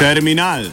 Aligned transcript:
Terminal. 0.00 0.64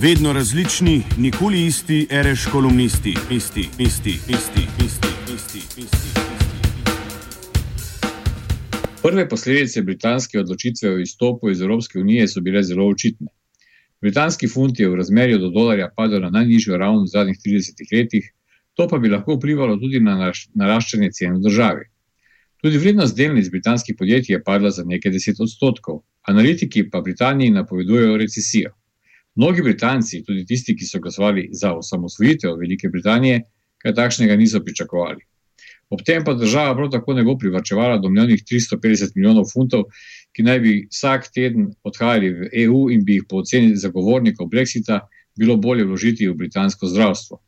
Vedno 0.00 0.32
različni, 0.32 1.02
nikoli 1.18 1.66
isti, 1.66 2.06
reš 2.10 2.46
kolumnisti, 2.52 3.14
isti, 3.30 3.60
isti, 3.78 4.10
isti, 4.10 4.60
isti, 4.84 5.08
isti, 5.34 5.58
isti. 5.58 6.20
Prve 9.02 9.28
posledice 9.28 9.82
britanske 9.82 10.40
odločitve 10.40 10.90
o 10.90 10.98
izstopu 10.98 11.50
iz 11.50 11.60
Evropske 11.60 11.98
unije 11.98 12.28
so 12.28 12.40
bile 12.40 12.62
zelo 12.62 12.86
očitne. 12.88 13.26
Britanski 14.00 14.48
funt 14.48 14.80
je 14.80 14.88
v 14.88 14.94
razmerju 14.94 15.38
do 15.38 15.50
dolarja 15.50 15.90
padel 15.96 16.20
na 16.20 16.30
najnižjo 16.30 16.76
raven 16.76 17.02
v 17.02 17.12
zadnjih 17.16 17.38
30 17.46 17.86
letih, 17.92 18.30
to 18.74 18.88
pa 18.88 18.98
bi 18.98 19.08
lahko 19.08 19.34
vplivalo 19.34 19.76
tudi 19.76 20.00
na 20.00 20.32
naraščanje 20.54 21.10
cen 21.12 21.34
v 21.34 21.48
državi. 21.48 21.90
Tudi 22.62 22.78
vrednost 22.78 23.16
delnic 23.16 23.50
britanskih 23.50 23.96
podjetij 23.98 24.34
je 24.34 24.42
padla 24.42 24.70
za 24.70 24.84
nekaj 24.84 25.12
deset 25.12 25.40
odstotkov, 25.40 26.04
analitiki 26.26 26.90
pa 26.90 27.00
Britaniji 27.00 27.50
napovedujejo 27.50 28.16
recesijo. 28.16 28.70
Mnogi 29.36 29.62
Britanci, 29.62 30.22
tudi 30.24 30.46
tisti, 30.46 30.76
ki 30.76 30.84
so 30.84 31.00
glasovali 31.00 31.48
za 31.52 31.74
osamosvojitev 31.76 32.56
Velike 32.60 32.88
Britanije, 32.88 33.42
kaj 33.82 33.94
takšnega 33.94 34.36
niso 34.36 34.60
pričakovali. 34.64 35.20
Ob 35.90 36.02
tem 36.02 36.24
pa 36.24 36.34
država 36.34 36.74
prav 36.74 36.88
tako 36.90 37.14
ne 37.14 37.22
bo 37.22 37.36
privrčevala 37.38 37.98
domnevnih 38.02 38.42
350 38.42 39.12
milijonov 39.14 39.44
funtov, 39.52 39.84
ki 40.34 40.42
naj 40.42 40.60
bi 40.60 40.72
vsak 40.90 41.28
teden 41.34 41.68
odhajali 41.84 42.32
v 42.32 42.48
EU 42.64 42.88
in 42.90 43.04
bi 43.04 43.20
jih 43.20 43.28
po 43.28 43.42
oceni 43.44 43.76
zagovornikov 43.76 44.48
Brexita 44.50 45.00
bilo 45.38 45.56
bolje 45.56 45.84
vložiti 45.84 46.28
v 46.28 46.34
britansko 46.34 46.88
zdravstvo. 46.90 47.38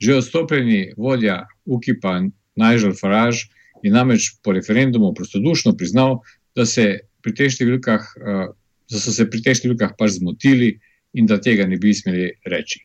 Že 0.00 0.18
odstopljeni 0.22 0.92
vodja 0.96 1.44
UKIP-a 1.64 2.20
Nigel 2.56 2.94
Farage 2.94 3.46
je 3.82 3.92
namreč 3.92 4.32
po 4.42 4.52
referendumu 4.52 5.12
prostodušno 5.14 5.76
priznal, 5.76 6.18
da, 6.56 6.66
se 6.66 6.98
številkah, 7.24 8.10
uh, 8.18 8.48
da 8.88 8.98
so 8.98 9.12
se 9.12 9.28
pri 9.30 9.42
teh 9.44 9.56
številkah 9.56 9.96
pač 9.98 10.18
zmotili 10.18 10.78
in 11.14 11.26
da 11.26 11.38
tega 11.40 11.66
ne 11.66 11.76
bi 11.76 11.94
smeli 11.94 12.32
reči. 12.46 12.84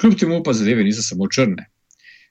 Kljub 0.00 0.18
temu 0.18 0.42
pa 0.42 0.52
zadeve 0.52 0.84
niso 0.84 1.02
samo 1.02 1.28
črne. 1.28 1.68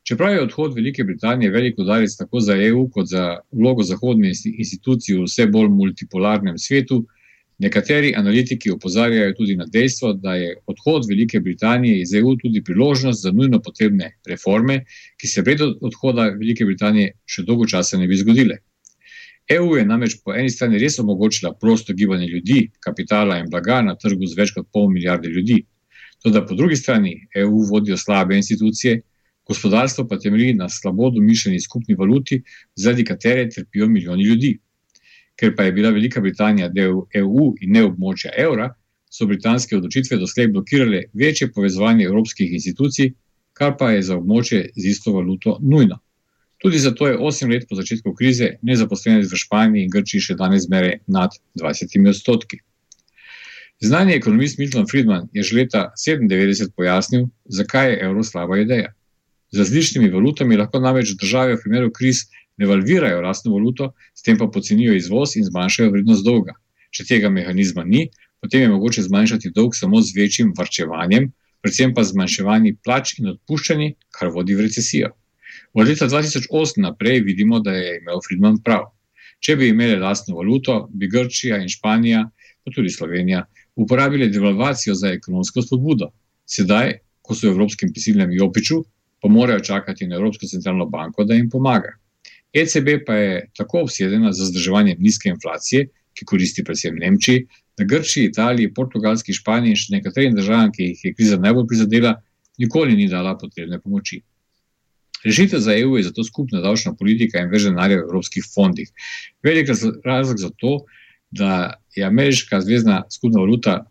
Čeprav 0.03 0.33
je 0.33 0.41
odhod 0.41 0.73
Velike 0.75 1.03
Britanije 1.05 1.51
velik 1.53 1.77
udarec 1.79 2.15
tako 2.17 2.39
za 2.41 2.55
EU 2.57 2.87
kot 2.89 3.07
za 3.07 3.39
vlogo 3.51 3.83
zahodne 3.85 4.31
institucije 4.33 5.19
v 5.19 5.27
vse 5.27 5.45
bolj 5.47 5.69
multipolarnem 5.69 6.57
svetu, 6.57 7.05
Nekateri 7.61 8.15
analitiki 8.17 8.71
opozarjajo 8.73 9.33
tudi 9.37 9.55
na 9.55 9.67
dejstvo, 9.69 10.13
da 10.13 10.33
je 10.35 10.55
odhod 10.65 11.05
Velike 11.09 11.39
Britanije 11.39 11.99
iz 12.01 12.13
EU 12.13 12.35
tudi 12.37 12.63
priložnost 12.63 13.21
za 13.21 13.31
nujno 13.31 13.59
potrebne 13.61 14.07
reforme, 14.27 14.79
ki 15.21 15.27
se 15.27 15.41
brez 15.41 15.61
odhoda 15.81 16.29
Velike 16.39 16.65
Britanije 16.65 17.11
še 17.25 17.45
dolgo 17.45 17.67
časa 17.69 17.99
ne 18.01 18.07
bi 18.09 18.17
zgodile. 18.17 18.57
EU 19.55 19.75
je 19.75 19.85
namreč 19.85 20.17
po 20.25 20.33
eni 20.37 20.49
strani 20.49 20.79
res 20.79 20.99
omogočila 20.99 21.53
prosto 21.59 21.93
gibanje 21.93 22.27
ljudi, 22.27 22.69
kapitala 22.79 23.37
in 23.39 23.49
blaga 23.51 23.81
na 23.81 23.95
trgu 23.95 24.27
z 24.27 24.37
več 24.37 24.55
kot 24.55 24.67
pol 24.73 24.89
milijarde 24.89 25.29
ljudi. 25.29 25.61
Tudi 26.23 26.41
po 26.47 26.55
drugi 26.55 26.75
strani 26.75 27.15
EU 27.35 27.63
vodijo 27.69 27.97
slabe 27.97 28.37
institucije, 28.37 29.01
gospodarstvo 29.47 30.07
pa 30.07 30.19
temelji 30.19 30.53
na 30.53 30.69
slabo 30.69 31.09
domišljeni 31.09 31.59
skupni 31.59 31.95
valuti, 31.95 32.43
zaradi 32.75 33.05
katere 33.05 33.49
trpijo 33.49 33.87
milijoni 33.87 34.23
ljudi 34.23 34.57
ker 35.41 35.55
pa 35.55 35.63
je 35.63 35.71
bila 35.71 35.89
Velika 35.89 36.21
Britanija 36.21 36.69
del 36.69 37.01
EU 37.17 37.47
in 37.61 37.71
ne 37.73 37.81
območja 37.87 38.29
evra, 38.37 38.67
so 39.11 39.25
britanske 39.27 39.75
odločitve 39.75 40.19
doslej 40.21 40.51
blokirale 40.53 41.01
večje 41.17 41.49
povezovanje 41.55 42.05
evropskih 42.05 42.53
institucij, 42.53 43.09
kar 43.57 43.73
pa 43.79 43.89
je 43.91 44.03
za 44.05 44.17
območje 44.19 44.61
z 44.75 44.91
isto 44.93 45.13
valuto 45.15 45.57
nujno. 45.61 45.97
Tudi 46.61 46.79
zato 46.79 47.07
je 47.07 47.17
osem 47.17 47.49
let 47.49 47.65
po 47.69 47.75
začetku 47.75 48.13
krize 48.13 48.55
nezaposlenost 48.61 49.33
v 49.33 49.37
Španiji 49.43 49.85
in 49.87 49.89
Grčiji 49.89 50.27
še 50.27 50.35
danes 50.37 50.67
zmeraj 50.67 50.99
nad 51.07 51.33
20 51.57 52.09
odstotki. 52.09 52.61
Znani 53.81 54.13
ekonomist 54.13 54.59
Milton 54.61 54.85
Friedman 54.85 55.25
je 55.33 55.41
že 55.43 55.55
leta 55.57 55.81
1997 55.97 56.69
pojasnil, 56.77 57.29
zakaj 57.49 57.89
je 57.89 57.99
evro 58.05 58.23
slaba 58.23 58.59
ideja. 58.61 58.93
Z 59.51 59.57
različnimi 59.57 60.11
valutami 60.13 60.57
lahko 60.57 60.79
namreč 60.79 61.15
države 61.17 61.55
v 61.55 61.63
primeru 61.63 61.89
kriz 61.91 62.27
devalvirajo 62.61 63.23
lastno 63.25 63.55
valuto, 63.55 63.93
s 64.13 64.21
tem 64.21 64.37
pa 64.37 64.45
pocenijo 64.47 64.93
izvoz 64.93 65.33
in 65.35 65.49
zmanjšajo 65.49 65.91
vrednost 65.91 66.25
dolga. 66.25 66.53
Če 66.93 67.07
tega 67.09 67.33
mehanizma 67.33 67.83
ni, 67.83 68.11
potem 68.41 68.61
je 68.61 68.69
mogoče 68.69 69.07
zmanjšati 69.09 69.49
dolg 69.55 69.73
samo 69.75 70.01
z 70.01 70.13
večjim 70.13 70.53
varčevanjem, 70.57 71.31
predvsem 71.65 71.97
pa 71.97 72.05
zmanjševanjem 72.05 72.77
plač 72.85 73.17
in 73.17 73.33
odpuščanji, 73.33 73.95
kar 74.13 74.29
vodi 74.29 74.53
v 74.53 74.69
recesijo. 74.69 75.09
Od 75.73 75.87
leta 75.87 76.07
2008 76.07 76.81
naprej 76.81 77.19
vidimo, 77.19 77.59
da 77.59 77.71
je 77.71 77.97
imel 78.01 78.19
Friedman 78.27 78.57
prav. 78.63 78.89
Če 79.39 79.55
bi 79.55 79.69
imeli 79.71 79.99
lastno 79.99 80.35
valuto, 80.35 80.89
bi 80.93 81.07
Grčija 81.07 81.57
in 81.61 81.69
Španija, 81.71 82.25
pa 82.63 82.71
tudi 82.75 82.89
Slovenija, 82.89 83.45
uporabili 83.75 84.29
devalvacijo 84.29 84.95
za 84.95 85.13
ekonomsko 85.15 85.63
spodbudo. 85.63 86.11
Sedaj, 86.45 86.97
ko 87.21 87.35
so 87.35 87.47
v 87.47 87.55
evropskem 87.55 87.93
prisilnem 87.93 88.33
jopiču, 88.35 88.81
pa 89.21 89.29
morajo 89.31 89.63
čakati 89.63 90.07
na 90.07 90.17
Evropsko 90.19 90.49
centralno 90.51 90.85
banko, 90.85 91.23
da 91.23 91.37
jim 91.39 91.49
pomaga. 91.49 91.95
ECB 92.53 92.89
pa 93.07 93.15
je 93.15 93.35
tako 93.57 93.85
obsedena 93.85 94.33
za 94.33 94.45
zdrževanje 94.45 94.95
nizke 94.99 95.29
inflacije, 95.29 95.87
ki 96.13 96.25
koristi 96.25 96.63
predvsem 96.67 96.97
Nemčiji, 96.99 97.45
da 97.77 97.87
Grčiji, 97.87 98.27
Italiji, 98.27 98.73
Portugalski, 98.73 99.33
Španiji 99.33 99.71
in 99.71 99.79
še 99.79 99.95
nekaterim 99.95 100.35
državam, 100.35 100.73
ki 100.75 100.89
jih 100.91 101.05
je 101.05 101.13
kriza 101.15 101.39
najbolj 101.39 101.69
prizadela, 101.71 102.17
nikoli 102.59 102.97
ni 102.99 103.07
dala 103.07 103.37
potrebne 103.39 103.79
pomoči. 103.79 104.19
Rešitev 105.25 105.59
za 105.59 105.75
EU 105.77 105.97
je 105.97 106.03
zato 106.03 106.23
skupna 106.23 106.61
davčna 106.61 106.93
politika 106.97 107.39
in 107.41 107.51
več 107.51 107.67
denarja 107.67 107.99
v 107.99 108.07
evropskih 108.07 108.45
fondih. 108.53 108.89
Velik 109.43 109.69
razlog 110.05 110.39
za 110.39 110.49
to, 110.57 110.79
da 111.31 111.73
je 111.95 112.03
ameriška 112.05 112.61
zvezdna 112.61 113.03
skupna 113.09 113.39
valuta 113.39 113.85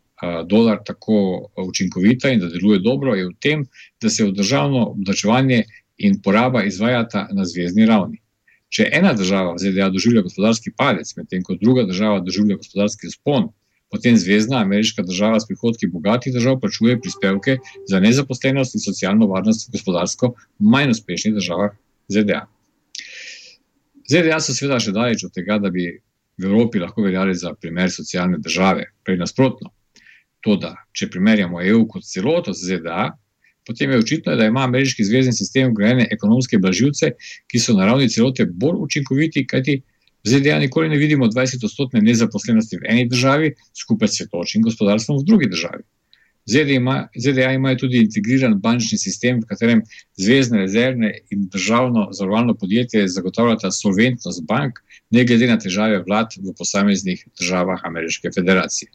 dolar 0.46 0.82
tako 0.84 1.50
učinkovita 1.56 2.28
in 2.30 2.40
da 2.40 2.48
deluje 2.48 2.80
dobro, 2.84 3.14
je 3.14 3.28
v 3.28 3.36
tem, 3.40 3.62
da 4.02 4.10
se 4.10 4.26
državno 4.32 4.90
obdačevanje 4.90 5.64
in 5.98 6.20
poraba 6.22 6.64
izvajata 6.64 7.28
na 7.32 7.44
zvezdni 7.44 7.86
ravni. 7.86 8.20
Če 8.68 8.86
ena 8.92 9.12
država 9.12 9.54
v 9.54 9.58
ZDA 9.58 9.88
doživlja 9.90 10.22
gospodarski 10.22 10.70
padec, 10.76 11.08
medtem 11.16 11.42
ko 11.42 11.56
druga 11.60 11.86
država 11.88 12.20
doživlja 12.20 12.56
gospodarski 12.60 13.10
spon, 13.10 13.48
potem 13.90 14.16
zvezdna 14.16 14.60
ameriška 14.62 15.02
država 15.02 15.40
s 15.40 15.48
prihodki 15.48 15.88
bogatih 15.90 16.34
držav 16.34 16.60
plačuje 16.60 17.00
prispevke 17.00 17.58
za 17.90 18.00
nezaposlenost 18.00 18.74
in 18.74 18.84
socialno 18.84 19.26
varnost 19.26 19.68
v 19.68 19.74
gospodarsko 19.78 20.34
manj 20.58 20.94
uspešnih 20.94 21.34
državah 21.34 21.74
ZDA. 22.08 22.44
ZDA 24.10 24.38
so 24.42 24.54
seveda 24.54 24.78
še 24.82 24.94
daleč 24.94 25.24
od 25.26 25.34
tega, 25.34 25.58
da 25.62 25.70
bi 25.70 25.90
v 26.40 26.46
Evropi 26.46 26.80
lahko 26.82 27.02
veljali 27.02 27.34
za 27.34 27.52
primer 27.54 27.90
socialne 27.90 28.38
države, 28.38 28.88
prej 29.04 29.18
nasprotno. 29.20 29.70
To, 30.46 30.56
da 30.56 30.72
če 30.96 31.10
primerjamo 31.12 31.60
EU 31.68 31.84
kot 31.90 32.06
celoto 32.06 32.54
z 32.56 32.78
ZDA, 32.78 33.10
potem 33.66 33.90
je 33.92 33.98
očitno, 33.98 34.36
da 34.36 34.46
ima 34.48 34.64
ameriški 34.64 35.04
zvezdni 35.04 35.34
sistem 35.36 35.74
vgrajene 35.74 36.08
ekonomske 36.10 36.58
blažilce, 36.58 37.12
ki 37.50 37.60
so 37.60 37.76
na 37.76 37.86
ravni 37.90 38.08
celote 38.08 38.46
bolj 38.48 38.80
učinkoviti, 38.86 39.44
kajti 39.46 39.82
v 40.24 40.28
ZDA 40.28 40.58
nikoli 40.58 40.88
ne 40.88 40.98
vidimo 41.00 41.26
20-odstotne 41.26 42.02
nezaposlenosti 42.04 42.76
v 42.76 42.90
eni 42.92 43.08
državi, 43.08 43.54
skupaj 43.76 44.08
s 44.08 44.20
svetočim 44.20 44.62
gospodarstvom 44.62 45.18
v 45.20 45.24
drugi 45.24 45.48
državi. 45.48 45.82
ZDA, 46.50 46.72
ima, 46.72 47.08
ZDA 47.16 47.52
imajo 47.52 47.76
tudi 47.76 48.00
integriran 48.04 48.58
bančni 48.60 48.98
sistem, 48.98 49.40
v 49.40 49.48
katerem 49.48 49.82
zvezdne 50.18 50.64
rezervne 50.64 51.12
in 51.30 51.46
državno 51.52 52.08
zavarovalno 52.12 52.54
podjetje 52.54 53.08
zagotavljata 53.08 53.70
solventnost 53.70 54.42
bank, 54.48 54.80
ne 55.10 55.24
glede 55.24 55.46
na 55.46 55.58
težave 55.58 56.02
vlad 56.06 56.36
v 56.36 56.54
posameznih 56.58 57.24
državah 57.38 57.84
Ameriške 57.84 58.32
federacije. 58.34 58.90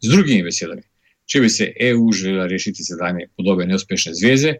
Z 0.00 0.12
drugimi 0.12 0.44
besedami, 0.46 0.82
če 1.26 1.40
bi 1.40 1.50
se 1.50 1.72
EU 1.90 2.12
želela 2.12 2.46
rešiti 2.46 2.84
sedanje 2.84 3.28
podobe 3.36 3.66
neuspešne 3.66 4.14
zveze, 4.14 4.54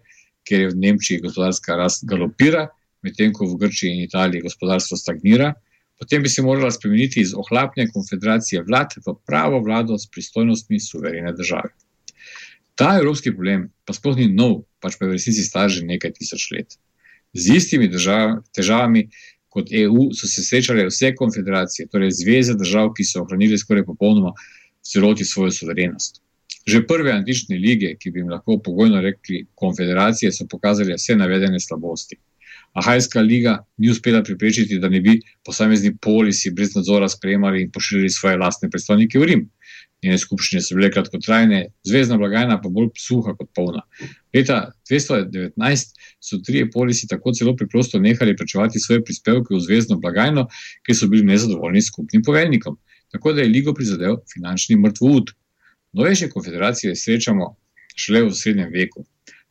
ker 0.48 0.60
je 0.60 0.70
v 0.70 0.78
Nemčiji 0.84 1.20
gospodarska 1.24 1.76
rast 1.76 2.04
galopira, 2.08 2.68
medtem 3.02 3.32
ko 3.32 3.46
v 3.46 3.58
Grčiji 3.60 3.94
in 3.94 4.04
Italiji 4.04 4.44
gospodarstvo 4.44 4.96
stagnira, 4.96 5.52
potem 6.00 6.22
bi 6.22 6.28
se 6.32 6.42
morala 6.42 6.70
spremeniti 6.72 7.20
iz 7.20 7.34
ohlapne 7.36 7.84
konfederacije 7.92 8.62
vlad 8.64 8.96
v 9.06 9.14
pravo 9.26 9.60
vlado 9.60 9.98
s 9.98 10.08
pristojnostmi 10.10 10.80
suverene 10.80 11.32
države. 11.32 11.74
Ta 12.74 12.94
evropski 13.00 13.34
problem 13.34 13.68
pa 13.84 13.92
sploh 13.92 14.16
ni 14.16 14.30
nov, 14.32 14.62
pač 14.80 14.96
pa 14.96 15.04
je 15.04 15.10
v 15.10 15.18
resnici 15.18 15.44
star 15.44 15.68
že 15.68 15.84
nekaj 15.84 16.14
tisoč 16.16 16.46
let. 16.56 16.78
Z 17.36 17.60
istimi 17.60 17.88
držav, 17.88 18.40
težavami 18.56 19.10
kot 19.52 19.68
EU 19.76 20.08
so 20.16 20.30
se 20.30 20.42
srečale 20.46 20.86
vse 20.88 21.12
konfederacije, 21.18 21.90
torej 21.92 22.14
zveze 22.22 22.56
držav, 22.56 22.94
ki 22.96 23.04
so 23.04 23.20
ohranili 23.26 23.58
skoraj 23.58 23.84
popolnoma 23.84 24.32
celoti 24.82 25.24
svojo 25.24 25.52
suverenost. 25.52 26.22
Že 26.66 26.86
prve 26.86 27.12
antične 27.12 27.58
lige, 27.58 27.92
ki 28.00 28.10
bi 28.10 28.22
jim 28.22 28.30
lahko 28.32 28.56
pogojno 28.64 29.00
rekli 29.04 29.44
konfederacije, 29.54 30.32
so 30.32 30.46
pokazali 30.48 30.96
vse 30.96 31.16
navedene 31.16 31.60
slabosti. 31.60 32.16
Ahajska 32.72 33.20
liga 33.20 33.56
ni 33.78 33.90
uspela 33.90 34.22
preprečiti, 34.22 34.78
da 34.78 34.88
ne 34.88 35.00
bi 35.00 35.16
posamezni 35.44 35.96
polisi 36.02 36.52
brez 36.54 36.76
nadzora 36.76 37.08
sprejemali 37.08 37.62
in 37.62 37.70
pošiljali 37.70 38.08
svoje 38.08 38.36
lastne 38.36 38.70
predstavnike 38.70 39.18
v 39.18 39.26
Rim. 39.30 39.48
Njene 40.02 40.18
skupščine 40.18 40.62
so 40.64 40.76
bile 40.78 40.88
kratkotrajne, 40.94 41.64
zvezdna 41.84 42.16
blagajna 42.20 42.56
pa 42.62 42.70
bolj 42.72 42.88
suha 42.96 43.34
kot 43.36 43.50
polna. 43.56 43.82
Leta 44.34 44.60
2019 44.88 45.98
so 46.24 46.38
trije 46.46 46.70
polisi 46.70 47.08
tako 47.10 47.34
celo 47.36 47.56
preprosto 47.56 48.00
nehali 48.00 48.36
plačevati 48.36 48.80
svoje 48.80 49.04
prispevke 49.04 49.54
v 49.54 49.60
zvezdno 49.66 49.98
blagajno, 50.00 50.46
ker 50.86 50.96
so 50.96 51.08
bili 51.10 51.26
nezadovoljni 51.26 51.82
s 51.82 51.92
skupnim 51.92 52.22
poveljnikom. 52.24 52.78
Tako 53.12 53.32
da 53.32 53.42
je 53.42 53.52
ligo 53.52 53.74
prizadel 53.74 54.16
finančni 54.32 54.78
mrtvud. 54.80 55.34
Novejše 55.92 56.30
konfederacije 56.30 56.96
srečamo 56.96 57.56
šele 57.96 58.22
v 58.28 58.34
srednjem 58.34 58.70
veku. 58.72 59.04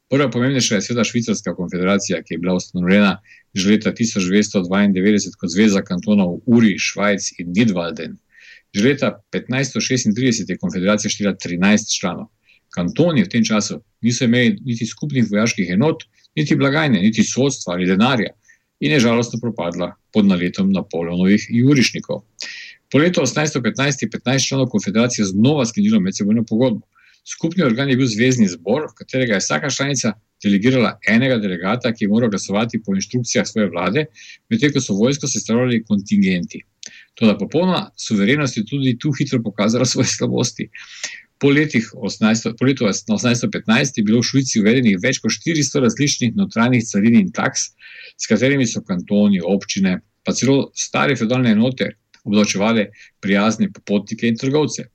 Prva 0.10 0.30
pomembnejša 0.30 0.76
je 0.76 0.82
seveda 0.82 1.04
Švicarska 1.04 1.54
konfederacija, 1.56 2.24
ki 2.24 2.34
je 2.34 2.38
bila 2.38 2.56
ustanovljena 2.56 3.20
že 3.54 3.70
leta 3.70 3.92
1292 3.94 5.36
kot 5.38 5.50
zveza 5.50 5.82
kantonov 5.82 6.40
Uri, 6.46 6.76
Švajc 6.78 7.32
in 7.40 7.54
Nidwalden. 7.58 8.16
Že 8.74 8.84
leta 8.86 9.12
1536 9.34 10.50
je 10.50 10.58
konfederacija 10.58 11.10
štela 11.10 11.34
13 11.46 11.94
članov. 12.00 12.28
Kantoni 12.74 13.24
v 13.24 13.30
tem 13.30 13.46
času 13.46 13.82
niso 14.02 14.26
imeli 14.26 14.58
niti 14.66 14.86
skupnih 14.86 15.26
vojaških 15.32 15.70
enot, 15.74 16.04
niti 16.36 16.56
blagajne, 16.56 17.02
niti 17.02 17.24
sodstva 17.24 17.74
ali 17.74 17.86
denarja 17.86 18.34
in 18.80 18.92
je 18.92 19.00
žalostno 19.00 19.40
propadla 19.42 19.96
pod 20.14 20.26
naletom 20.26 20.72
Napoleonovih 20.72 21.48
jurišnikov. 21.50 22.22
Po 22.92 22.98
letu 22.98 23.22
1815 23.22 24.06
je 24.06 24.10
15 24.10 24.48
članov 24.48 24.70
konfederacije 24.70 25.26
znova 25.26 25.66
sklenilo 25.66 26.00
medsebojno 26.00 26.46
pogodbo. 26.50 26.86
Skupni 27.28 27.64
organ 27.64 27.90
je 27.90 27.98
bil 28.00 28.08
zvezdni 28.08 28.48
zbor, 28.50 28.88
v 28.90 28.98
katerega 28.98 29.38
je 29.38 29.44
vsaka 29.44 29.70
članica 29.70 30.14
delegirala 30.44 30.96
enega 31.08 31.38
delegata, 31.38 31.92
ki 31.94 32.06
je 32.06 32.10
moral 32.10 32.30
glasovati 32.30 32.82
po 32.86 32.96
inštrukcijah 32.96 33.48
svoje 33.48 33.70
vlade, 33.70 34.06
medtem 34.50 34.74
ko 34.74 34.82
so 34.82 34.96
vojsko 34.96 35.28
sestavljali 35.28 35.84
kontingenti. 35.84 36.64
Toda 37.20 37.38
popolna 37.38 37.90
suverenost 37.98 38.58
je 38.58 38.66
tudi 38.66 38.98
tu 39.00 39.12
hitro 39.12 39.42
pokazala 39.44 39.86
svoje 39.86 40.08
slabosti. 40.08 40.70
Po, 41.40 41.48
18, 41.48 42.54
po 42.60 42.66
letu 42.66 42.86
1815 42.86 43.98
je 43.98 44.04
bilo 44.04 44.20
v 44.20 44.28
Švici 44.28 44.60
uvedenih 44.60 44.98
več 45.00 45.22
kot 45.24 45.32
400 45.32 45.84
različnih 45.86 46.36
notranjih 46.36 46.84
carin 46.84 47.16
in 47.20 47.32
taks, 47.32 47.70
s 48.20 48.28
katerimi 48.28 48.68
so 48.68 48.82
kantoni, 48.84 49.40
občine, 49.40 50.02
pa 50.24 50.36
celo 50.36 50.72
stare 50.76 51.16
fedalne 51.16 51.54
enote 51.56 51.94
obdavčevali 52.28 52.90
prijazne 53.24 53.70
popotnike 53.72 54.28
in 54.28 54.38
trgovce. 54.38 54.90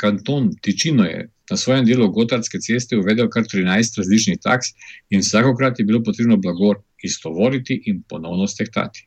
Kanton 0.00 0.50
Tičino 0.62 1.04
je 1.04 1.28
na 1.50 1.56
svojem 1.56 1.84
delu 1.86 2.08
Gotardske 2.12 2.58
ceste 2.58 2.96
uvedel 2.96 3.28
kar 3.28 3.44
13 3.44 3.98
različnih 3.98 4.38
taks 4.42 4.72
in 5.10 5.20
vsakokrat 5.20 5.78
je 5.78 5.84
bilo 5.84 6.02
potrebno 6.02 6.36
blago 6.36 6.74
istovoriti 7.02 7.82
in 7.86 8.02
ponovno 8.08 8.46
stehtati. 8.46 9.06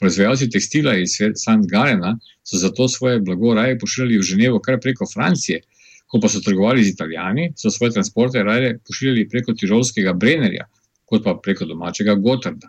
Proizvajalci 0.00 0.50
tekstila 0.50 0.96
iz 0.96 1.14
St. 1.16 1.64
Galena 1.70 2.18
so 2.44 2.58
zato 2.58 2.88
svoje 2.88 3.20
blago 3.20 3.54
raje 3.54 3.78
pošiljali 3.78 4.18
v 4.18 4.26
Ženevo 4.32 4.60
kar 4.60 4.80
preko 4.80 5.06
Francije, 5.14 5.60
ko 6.06 6.20
pa 6.20 6.28
so 6.28 6.40
trgovali 6.40 6.84
z 6.84 6.94
Italijani, 6.94 7.52
so 7.56 7.70
svoje 7.70 7.92
transporte 7.96 8.42
raje 8.42 8.78
pošiljali 8.86 9.28
preko 9.28 9.54
Tirolskega 9.54 10.12
Brennerja, 10.12 10.66
kot 11.04 11.24
pa 11.24 11.36
preko 11.42 11.64
domačega 11.64 12.14
Gotarda. 12.14 12.68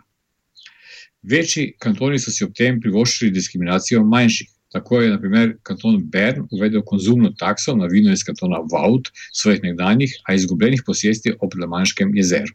Večji 1.22 1.74
kantoni 1.78 2.18
so 2.18 2.30
si 2.30 2.44
ob 2.44 2.54
tem 2.58 2.80
privoščili 2.80 3.30
diskriminacijo 3.30 4.04
manjših. 4.04 4.48
Tako 4.72 5.00
je, 5.02 5.10
na 5.10 5.20
primer, 5.20 5.56
kanton 5.62 5.98
Bern 6.10 6.46
uvedel 6.50 6.82
konzumno 6.82 7.32
takso 7.38 7.74
na 7.76 7.86
vino 7.86 8.12
iz 8.12 8.24
kantona 8.24 8.62
Vaud, 8.72 9.10
svojih 9.32 9.60
nekdanjih, 9.62 10.14
a 10.24 10.34
izgubljenih 10.34 10.82
posesti 10.86 11.34
ob 11.40 11.56
Lamanškem 11.60 12.16
jezeru. 12.16 12.54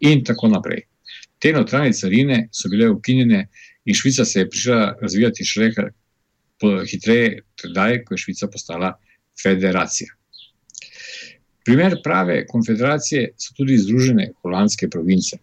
In 0.00 0.24
tako 0.24 0.48
naprej. 0.48 0.86
Te 1.40 1.52
notranje 1.52 1.92
carine 1.92 2.46
so 2.52 2.68
bile 2.68 2.88
ukinjene 2.90 3.46
in 3.84 3.94
Švica 3.94 4.24
se 4.24 4.40
je 4.40 4.48
prišla 4.50 4.80
razvijati 5.02 5.44
še 5.44 5.70
hitreje, 6.88 7.42
tedaj, 7.60 8.02
ko 8.04 8.14
je 8.14 8.24
Švica 8.24 8.48
postala 8.52 8.94
federacija. 9.42 10.08
Primer 11.64 11.96
prave 12.04 12.46
konfederacije 12.48 13.32
so 13.36 13.54
tudi 13.56 13.78
združene 13.78 14.30
holandske 14.42 14.88
province. 14.88 15.38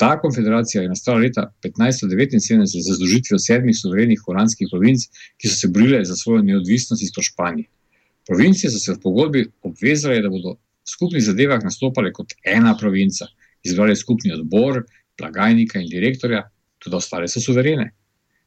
Ta 0.00 0.14
konfederacija 0.20 0.82
je 0.82 0.88
nastala 0.88 1.18
leta 1.18 1.42
1579 1.64 2.64
za 2.86 2.94
združitvijo 2.94 3.38
sedmih 3.38 3.76
suverenih 3.76 4.20
holandskih 4.26 4.68
provinc, 4.72 5.02
ki 5.36 5.48
so 5.48 5.56
se 5.56 5.68
borile 5.68 6.00
za 6.04 6.16
svojo 6.16 6.40
neodvisnost 6.42 7.02
izpod 7.02 7.24
Španije. 7.24 7.68
Provincije 8.28 8.70
so 8.70 8.78
se 8.78 8.94
v 8.94 9.00
pogodbi 9.02 9.44
obvezale, 9.62 10.22
da 10.24 10.32
bodo 10.32 10.54
v 10.54 10.94
skupnih 10.94 11.24
zadevah 11.24 11.60
nastopale 11.64 12.14
kot 12.16 12.32
ena 12.54 12.72
provinca, 12.80 13.28
izbrali 13.62 13.96
skupni 13.96 14.32
odbor, 14.32 14.80
blagajnika 15.20 15.84
in 15.84 15.92
direktorja, 15.92 16.46
tudi 16.78 16.96
ostale 16.96 17.28
so 17.28 17.44
suverene. 17.44 17.90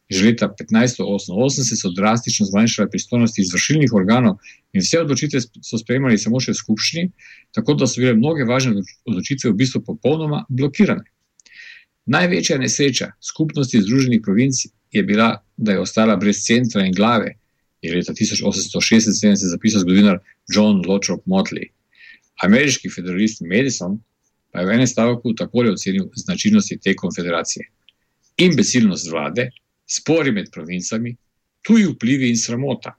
Že 0.09 0.25
leta 0.25 0.49
1588 0.57 1.77
so 1.77 1.93
drastično 1.93 2.49
zmanjšale 2.49 2.89
pristojnosti 2.89 3.41
izvršilnih 3.45 3.93
organov 3.93 4.41
in 4.73 4.81
vse 4.81 5.05
odločitve 5.05 5.45
so 5.61 5.77
sprejemali 5.77 6.17
samo 6.17 6.41
še 6.41 6.57
skupščini, 6.57 7.11
tako 7.53 7.77
da 7.77 7.87
so 7.87 8.01
bile 8.01 8.17
mnoge 8.17 8.49
važne 8.49 8.81
odločitve 9.05 9.53
v 9.53 9.59
bistvu 9.61 9.85
popolnoma 9.85 10.47
blokirane. 10.49 11.12
Največja 12.05 12.57
nesreča 12.59 13.11
skupnosti 13.21 13.81
Združenih 13.81 14.21
provinc 14.23 14.65
je 14.91 15.03
bila, 15.03 15.43
da 15.57 15.71
je 15.71 15.79
ostala 15.79 16.15
brez 16.15 16.43
centra 16.43 16.85
in 16.85 16.93
glave, 16.93 17.37
je 17.81 17.93
leta 17.95 18.13
1876 18.13 19.49
zapisal 19.51 19.81
zgodovinar 19.81 20.19
John 20.47 20.83
Lothrop 20.87 21.25
Motley. 21.25 21.69
Ameriški 22.43 22.89
federalist 22.89 23.41
Madison 23.41 23.99
pa 24.51 24.59
je 24.59 24.67
v 24.67 24.75
enem 24.75 24.87
stavku 24.87 25.33
takole 25.35 25.71
ocenil 25.71 26.09
značilnosti 26.15 26.77
te 26.77 26.95
konfederacije. 26.95 27.65
Imbecilnost 28.37 29.09
vlade, 29.11 29.49
spori 29.87 30.31
med 30.31 30.51
provincami, 30.51 31.15
tuji 31.61 31.87
vplivi 31.93 32.29
in 32.29 32.37
sramota, 32.37 32.93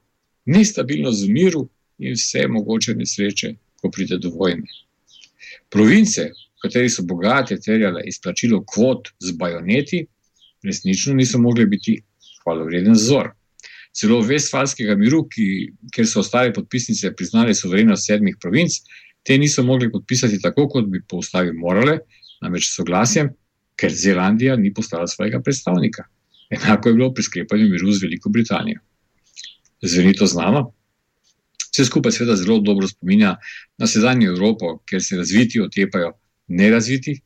nestabilnost 0.45 1.25
v 1.25 1.31
miru 1.31 1.63
in 1.99 2.17
vse 2.17 2.47
mogoče 2.47 2.95
nesreče, 2.95 3.53
ko 3.81 3.91
pride 3.91 4.17
do 4.17 4.29
vojne. 4.29 4.67
Province, 5.69 6.31
kateri 6.65 6.89
so 6.89 7.05
bogate 7.05 7.57
terjale 7.61 8.03
izplačilo 8.09 8.63
kvot 8.65 9.13
z 9.21 9.37
bajoneti, 9.39 10.03
resnično 10.65 11.13
niso 11.13 11.39
mogli 11.39 11.65
biti 11.69 11.99
hvalovreden 12.43 12.97
vzor. 12.97 13.31
Celo 13.95 14.19
Vestfalskega 14.21 14.97
miru, 14.99 15.23
ki, 15.31 15.45
kjer 15.93 16.07
so 16.09 16.19
ostale 16.19 16.51
podpisnice 16.53 17.13
priznali 17.15 17.55
soverenost 17.55 18.09
sedmih 18.09 18.35
provinc, 18.41 18.81
te 19.23 19.37
niso 19.37 19.63
mogli 19.63 19.91
podpisati 19.91 20.41
tako, 20.41 20.67
kot 20.69 20.89
bi 20.91 21.01
po 21.07 21.21
ustavi 21.23 21.53
morale, 21.55 21.99
namreč 22.43 22.67
soglasjem, 22.73 23.31
ker 23.79 23.93
Zelandija 23.93 24.55
ni 24.59 24.73
postala 24.73 25.07
svojega 25.07 25.39
predstavnika. 25.43 26.03
Enako 26.49 26.89
je 26.89 26.95
bilo 26.95 27.13
pri 27.13 27.23
sklepanju 27.23 27.69
miru 27.69 27.91
z 27.91 28.03
Veliko 28.03 28.29
Britanijo. 28.29 28.79
Zveni 29.81 30.13
to 30.15 30.27
znano? 30.27 30.71
Vse 31.71 31.85
skupaj 31.85 32.11
seveda 32.15 32.35
zelo 32.39 32.59
dobro 32.59 32.87
spominja 32.87 33.35
na 33.77 33.87
sedanje 33.87 34.27
Evropo, 34.27 34.77
kjer 34.85 35.03
se 35.03 35.17
razviti 35.17 35.61
otepajo 35.61 36.13
nerazviti 36.47 37.19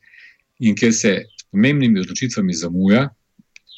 in 0.60 0.76
kjer 0.76 0.94
se 0.94 1.14
s 1.38 1.44
pomembnimi 1.52 2.00
odločitvami 2.00 2.54
zamuja 2.54 3.08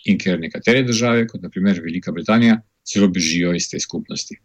in 0.06 0.18
kjer 0.18 0.40
nekatere 0.40 0.84
države, 0.84 1.28
kot 1.28 1.42
naprimer 1.42 1.80
Velika 1.84 2.12
Britanija, 2.12 2.62
celo 2.84 3.08
bežijo 3.08 3.54
iz 3.56 3.70
te 3.70 3.80
skupnosti. 3.80 4.38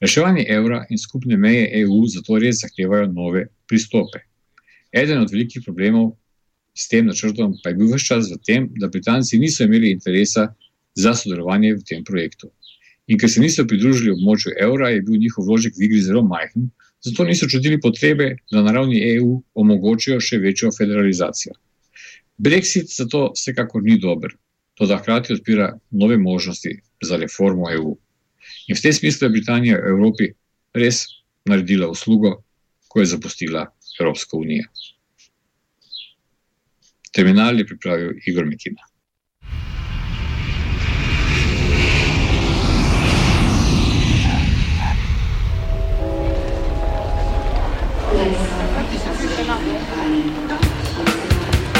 Reševanje 0.00 0.44
evra 0.48 0.84
in 0.90 0.98
skupne 0.98 1.36
meje 1.36 1.68
EU 1.82 2.06
zato 2.10 2.38
res 2.38 2.62
zahtevajo 2.62 3.06
nove 3.12 3.46
pristope. 3.68 4.22
Eden 4.92 5.22
od 5.22 5.30
velikih 5.30 5.62
problemov 5.64 6.12
s 6.74 6.88
tem 6.88 7.06
načrtom 7.06 7.54
pa 7.62 7.70
je 7.70 7.78
bil 7.78 7.92
vse 7.92 8.06
čas 8.06 8.30
v 8.32 8.38
tem, 8.46 8.68
da 8.80 8.88
Britanci 8.88 9.38
niso 9.38 9.64
imeli 9.64 9.92
interesa 9.92 10.48
za 10.94 11.14
sodelovanje 11.14 11.74
v 11.74 11.84
tem 11.88 12.04
projektu. 12.04 12.50
In 13.06 13.18
ker 13.18 13.30
se 13.30 13.40
niso 13.40 13.66
pridružili 13.66 14.12
območju 14.14 14.54
evra, 14.60 14.90
je 14.90 15.02
bil 15.02 15.20
njihov 15.20 15.46
vložek 15.46 15.76
v 15.76 15.86
igri 15.88 16.02
zelo 16.02 16.22
majhen, 16.22 16.70
zato 17.04 17.24
niso 17.24 17.48
čutili 17.48 17.80
potrebe, 17.80 18.36
da 18.50 18.62
na 18.62 18.72
ravni 18.72 19.00
EU 19.16 19.42
omogočijo 19.54 20.20
še 20.20 20.38
večjo 20.38 20.70
federalizacijo. 20.76 21.54
Brexit 22.38 22.94
zato 22.96 23.30
vsekakor 23.34 23.82
ni 23.82 23.98
dober, 23.98 24.34
to 24.74 24.86
da 24.86 24.98
hkrati 24.98 25.34
odpira 25.34 25.72
nove 25.90 26.18
možnosti 26.18 26.78
za 27.02 27.16
reformo 27.16 27.70
EU. 27.72 27.96
In 28.68 28.76
v 28.76 28.82
tem 28.82 28.92
smislu 28.92 29.26
je 29.26 29.34
Britanija 29.36 29.78
v 29.78 29.92
Evropi 29.96 30.30
res 30.74 31.04
naredila 31.44 31.90
uslugo, 31.90 32.38
ko 32.88 33.00
je 33.00 33.10
zapustila 33.14 33.66
Evropsko 34.00 34.38
unijo. 34.38 34.68
Terminal 37.12 37.58
je 37.58 37.66
pripravil 37.66 38.14
Igor 38.26 38.46
Mekina. 38.46 38.91